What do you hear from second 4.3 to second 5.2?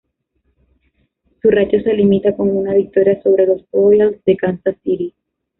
Kansas City.